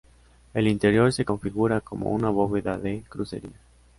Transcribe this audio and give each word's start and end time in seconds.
El 0.55 0.67
interior 0.67 1.13
se 1.13 1.25
configura 1.25 1.79
como 1.81 2.09
una 2.09 2.31
bóveda 2.31 2.75
de 2.79 3.03
crucería. 3.07 3.59